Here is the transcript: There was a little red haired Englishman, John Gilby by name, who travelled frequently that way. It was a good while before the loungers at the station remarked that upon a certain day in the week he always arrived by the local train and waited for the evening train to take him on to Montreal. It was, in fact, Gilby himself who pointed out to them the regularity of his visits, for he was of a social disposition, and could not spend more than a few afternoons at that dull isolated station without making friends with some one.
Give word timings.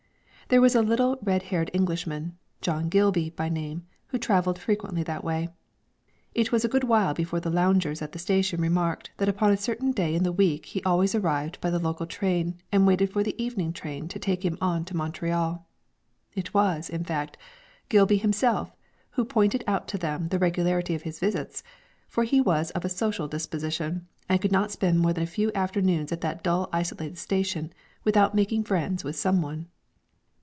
There 0.49 0.59
was 0.59 0.75
a 0.75 0.81
little 0.81 1.17
red 1.21 1.43
haired 1.43 1.71
Englishman, 1.73 2.37
John 2.59 2.89
Gilby 2.89 3.29
by 3.29 3.47
name, 3.47 3.87
who 4.07 4.17
travelled 4.17 4.59
frequently 4.59 5.01
that 5.03 5.23
way. 5.23 5.47
It 6.35 6.51
was 6.51 6.65
a 6.65 6.67
good 6.67 6.83
while 6.83 7.13
before 7.13 7.39
the 7.39 7.49
loungers 7.49 8.01
at 8.01 8.11
the 8.11 8.19
station 8.19 8.59
remarked 8.59 9.11
that 9.15 9.29
upon 9.29 9.53
a 9.53 9.55
certain 9.55 9.93
day 9.93 10.13
in 10.13 10.23
the 10.23 10.31
week 10.33 10.65
he 10.65 10.83
always 10.83 11.15
arrived 11.15 11.61
by 11.61 11.69
the 11.69 11.79
local 11.79 12.05
train 12.05 12.55
and 12.69 12.85
waited 12.85 13.13
for 13.13 13.23
the 13.23 13.41
evening 13.41 13.71
train 13.71 14.09
to 14.09 14.19
take 14.19 14.43
him 14.43 14.57
on 14.59 14.83
to 14.83 14.93
Montreal. 14.97 15.65
It 16.35 16.53
was, 16.53 16.89
in 16.89 17.05
fact, 17.05 17.37
Gilby 17.87 18.17
himself 18.17 18.75
who 19.11 19.23
pointed 19.23 19.63
out 19.67 19.87
to 19.87 19.97
them 19.97 20.27
the 20.27 20.37
regularity 20.39 20.93
of 20.95 21.03
his 21.03 21.17
visits, 21.17 21.63
for 22.09 22.25
he 22.25 22.41
was 22.41 22.71
of 22.71 22.83
a 22.83 22.89
social 22.89 23.29
disposition, 23.29 24.05
and 24.27 24.41
could 24.41 24.51
not 24.51 24.69
spend 24.71 24.99
more 24.99 25.13
than 25.13 25.23
a 25.23 25.27
few 25.27 25.49
afternoons 25.55 26.11
at 26.11 26.19
that 26.19 26.43
dull 26.43 26.67
isolated 26.73 27.17
station 27.17 27.71
without 28.03 28.35
making 28.35 28.65
friends 28.65 29.05
with 29.05 29.15
some 29.15 29.41
one. 29.41 29.69